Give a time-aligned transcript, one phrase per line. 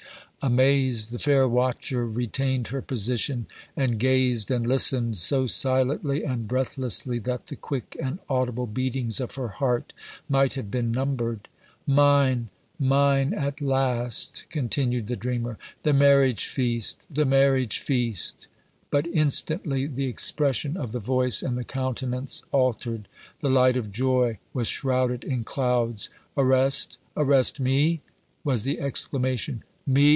[0.43, 3.45] Amazed, the fair watcher retained her position,
[3.77, 9.35] and gazed and listened so silently and breathlessly that the quick and audible beatings of
[9.35, 9.93] her heart
[10.27, 11.47] might have been numbered.
[11.85, 15.59] "Mine mine at last!" continued the dreamer.
[15.83, 18.47] "The marriage feast the marriage feast!"
[18.89, 23.07] But instantly the expression of the voice and the countenance altered.
[23.41, 26.09] The light of joy was shrouded in clouds.
[26.35, 28.01] "Arrest arrest me?"
[28.43, 30.09] was the exclamation "me!